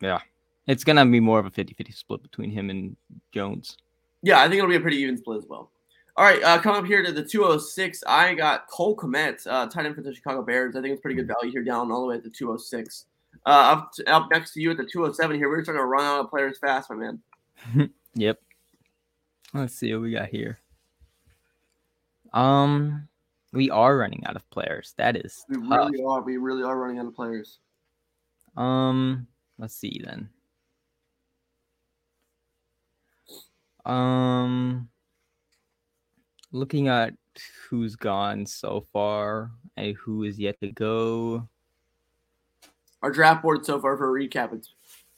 [0.00, 0.20] yeah,
[0.66, 2.96] it's gonna be more of a 50-50 split between him and
[3.30, 3.76] Jones.
[4.22, 5.70] Yeah, I think it'll be a pretty even split as well.
[6.16, 9.84] All right, uh, coming up here to the 206, I got Cole Kmet, uh, tight
[9.84, 10.76] end for the Chicago Bears.
[10.76, 13.04] I think it's pretty good value here down all the way at the 206.
[13.44, 16.06] Uh, up, to, up next to you at the 207 here, we're starting to run
[16.06, 17.90] out of players fast, my man.
[18.18, 18.40] Yep.
[19.56, 20.58] Let's see what we got here.
[22.32, 23.08] Um,
[23.52, 24.94] we are running out of players.
[24.98, 25.90] That is We tough.
[25.90, 26.20] really are.
[26.22, 27.58] We really are running out of players.
[28.56, 29.26] Um,
[29.58, 30.28] let's see then.
[33.86, 34.88] Um,
[36.52, 37.14] looking at
[37.68, 41.48] who's gone so far and who is yet to go.
[43.02, 44.74] Our draft board so far for a recap it's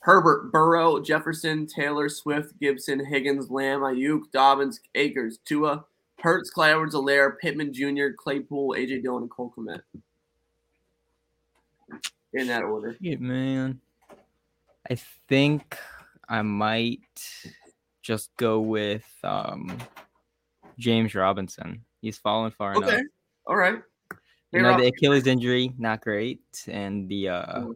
[0.09, 5.85] Herbert, Burrow, Jefferson, Taylor, Swift, Gibson, Higgins, Lamb, Aiyuk, Dobbins, Akers, Tua,
[6.21, 9.83] Hurts, Clyde Edwards-Helaire, Pittman Jr., Claypool, AJ Dillon, and Cole Kmet.
[12.33, 12.97] In that order.
[13.03, 13.83] Shit, man.
[14.91, 14.95] I
[15.29, 15.77] think
[16.27, 17.03] I might
[18.01, 19.77] just go with um
[20.79, 21.85] James Robinson.
[22.01, 22.89] He's fallen far enough.
[22.89, 23.03] Okay.
[23.47, 23.83] All right.
[24.53, 27.75] You know, the Achilles injury, not great, and the uh Mhm.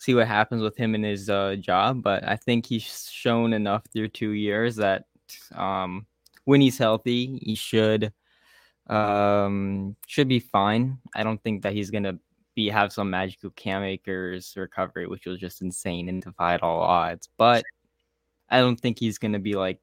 [0.00, 2.02] See what happens with him in his uh job.
[2.02, 5.04] But I think he's shown enough through two years that
[5.54, 6.06] um
[6.44, 8.12] when he's healthy, he should
[8.88, 10.98] um should be fine.
[11.14, 12.18] I don't think that he's gonna
[12.56, 17.28] be have some magical Cam Akers recovery, which was just insane and defied all odds.
[17.36, 17.62] But
[18.48, 19.80] I don't think he's gonna be like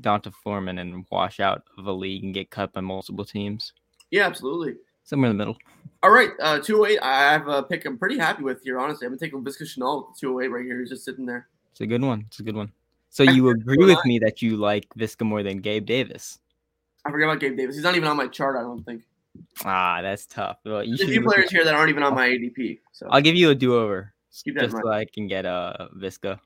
[0.00, 3.72] Donta Foreman and wash out of a league and get cut by multiple teams.
[4.12, 4.76] Yeah, absolutely.
[5.02, 5.58] Somewhere in the middle.
[6.06, 7.00] All right, uh, 208.
[7.02, 9.06] I have a pick I'm pretty happy with here, honestly.
[9.06, 10.78] I'm going to take Viska Shenault with 208 right here.
[10.78, 11.48] He's just sitting there.
[11.72, 12.26] It's a good one.
[12.28, 12.70] It's a good one.
[13.10, 16.38] So you agree with me that you like Viska more than Gabe Davis?
[17.04, 17.74] I forgot about Gabe Davis.
[17.74, 19.02] He's not even on my chart, I don't think.
[19.64, 20.58] Ah, that's tough.
[20.64, 22.78] Well, you There's a few players here that aren't even on my ADP.
[22.92, 23.64] So I'll give you a that
[24.46, 26.38] in just so I can get a Viska.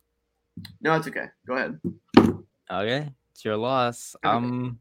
[0.81, 1.27] no, it's okay.
[1.47, 1.79] Go ahead.
[2.71, 4.17] Okay, it's your loss.
[4.25, 4.35] Okay.
[4.35, 4.81] Um,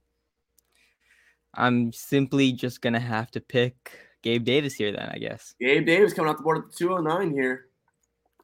[1.53, 5.55] I'm simply just gonna have to pick Gabe Davis here then, I guess.
[5.59, 7.65] Gabe Davis coming off the board at the 209 here.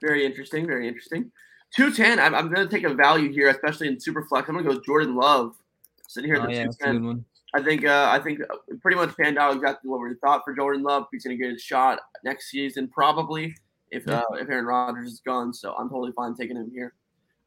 [0.02, 0.66] Very interesting.
[0.68, 1.32] Very interesting.
[1.76, 2.20] 210.
[2.20, 4.48] I'm, I'm going to take a value here, especially in super flex.
[4.48, 5.56] I'm going to go with Jordan Love.
[6.08, 6.94] Sitting here at Oh the yeah, 210.
[6.94, 7.26] good one.
[7.54, 10.54] I think uh, I think uh, pretty much panned out exactly what we thought for
[10.54, 11.06] Jordan Love.
[11.12, 13.56] He's going to get his shot next season, probably
[13.92, 14.20] if Yeah.
[14.20, 15.54] uh, if Aaron Rodgers is gone.
[15.54, 16.94] So I'm totally fine taking him here.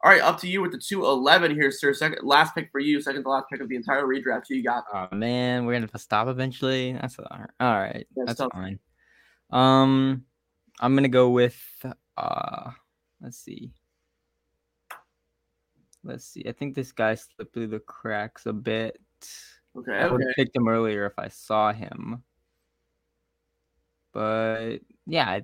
[0.01, 1.93] All right, up to you with the 211 here, sir.
[1.93, 3.01] Second, last pick for you.
[3.01, 4.43] Second to last pick of the entire redraft.
[4.47, 4.85] Who you got?
[4.93, 6.93] Oh man, we're gonna have to stop eventually.
[6.93, 7.49] That's all right.
[7.59, 8.53] All right, That's that's tough.
[8.53, 8.79] fine.
[9.49, 10.23] Um,
[10.79, 11.59] I'm gonna go with
[12.15, 12.71] uh,
[13.21, 13.71] let's see,
[16.05, 16.45] let's see.
[16.47, 18.97] I think this guy slipped through the cracks a bit.
[19.77, 20.25] Okay, I would okay.
[20.27, 22.23] have picked him earlier if I saw him,
[24.13, 25.41] but yeah,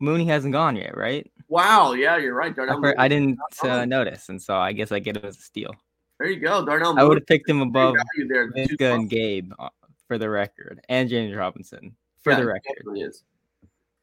[0.00, 1.30] Mooney hasn't gone yet, right?
[1.48, 2.80] Wow, yeah, you're right, I, Darnell.
[2.80, 5.74] for- I didn't uh, notice, and so I guess I get it as a steal.
[6.18, 6.98] There you go, Darnell.
[6.98, 7.96] I would have picked him above
[8.28, 8.48] there.
[8.48, 9.00] 212.
[9.00, 9.68] and Gabe uh,
[10.08, 12.82] for the record, and James Robinson for Yeah, the record.
[12.96, 13.24] is.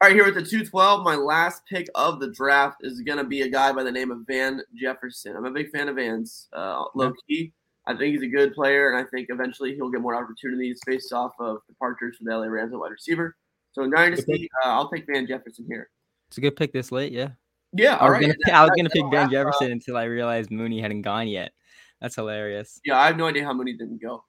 [0.00, 3.24] All right, here with the 212, my last pick of the draft is going to
[3.24, 5.36] be a guy by the name of Van Jefferson.
[5.36, 7.52] I'm a big fan of Van's, uh, low key.
[7.86, 11.12] I think he's a good player, and I think eventually he'll get more opportunities based
[11.12, 13.36] off of departures from the LA Rams at wide receiver.
[13.72, 15.88] So, in Dynasty, uh, I'll take Van Jefferson here.
[16.32, 17.28] It's a good pick this late, yeah.
[17.74, 18.20] Yeah, I was right.
[18.22, 20.80] gonna, that- I was that- gonna pick Van wrap, uh, Jefferson until I realized Mooney
[20.80, 21.52] hadn't gone yet.
[22.00, 22.80] That's hilarious.
[22.86, 24.24] Yeah, I have no idea how Mooney didn't go.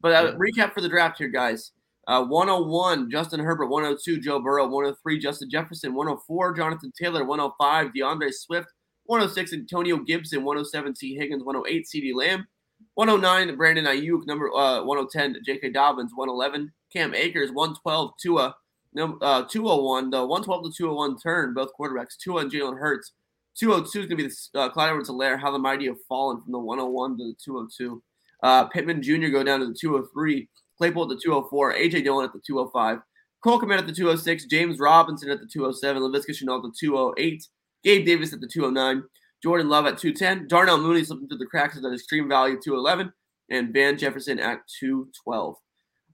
[0.00, 1.72] But uh, recap for the draft here, guys.
[2.08, 3.66] Uh, 101, Justin Herbert.
[3.66, 4.64] 102, Joe Burrow.
[4.64, 5.92] 103, Justin Jefferson.
[5.94, 7.22] 104, Jonathan Taylor.
[7.22, 8.68] 105, D'Andre Swift.
[9.04, 10.42] 106, Antonio Gibson.
[10.42, 11.44] 107, Tee Higgins.
[11.44, 12.46] 108, CeeDee Lamb.
[12.94, 14.26] 109, Brandon Aiyuk.
[14.26, 15.68] Number uh, 110, J.K.
[15.70, 16.12] Dobbins.
[16.14, 17.50] 111, Cam Akers.
[17.52, 18.56] 112, Tua.
[18.94, 22.16] No, uh, 201, the 112 to 201 turn, both quarterbacks.
[22.22, 23.12] Tua and Jalen Hurts.
[23.58, 26.40] 202 is going to be the uh, Clyde Edwards Helaire, how the mighty have fallen
[26.42, 28.02] from the 101 to the 202.
[28.42, 29.28] Uh, Pittman Jr.
[29.28, 30.48] go down to the 203.
[30.78, 31.74] Claypool at the 204.
[31.74, 32.98] AJ Dillon at the 205.
[33.42, 34.46] Cole Kmet at the 206.
[34.46, 36.02] James Robinson at the 207.
[36.02, 37.46] Laviska Shenault at the 208.
[37.84, 39.04] Gabe Davis at the 209.
[39.42, 40.48] Jordan Love at 210.
[40.48, 43.12] Darnell Mooney slipping through the cracks at an extreme value 211.
[43.50, 45.56] And Van Jefferson at 212.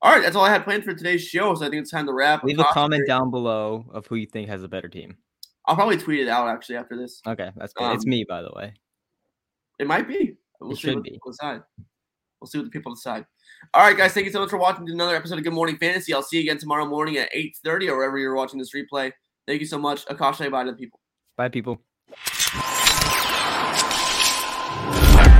[0.00, 1.54] All right, that's all I had planned for today's show.
[1.54, 2.44] So I think it's time to wrap.
[2.44, 5.16] Leave a comment down below of who you think has a better team.
[5.66, 7.20] I'll probably tweet it out actually after this.
[7.26, 7.84] Okay, that's good.
[7.84, 8.74] Um, it's me, by the way.
[9.78, 10.36] It might be.
[10.60, 11.10] We'll it see what be.
[11.10, 11.62] people decide.
[12.40, 13.26] We'll see what the people decide.
[13.74, 14.12] All right, guys.
[14.12, 16.14] Thank you so much for watching another episode of Good Morning Fantasy.
[16.14, 19.12] I'll see you again tomorrow morning at 8.30 or wherever you're watching this replay.
[19.46, 20.04] Thank you so much.
[20.08, 21.00] Akasha, bye to the people.
[21.36, 21.80] Bye, people.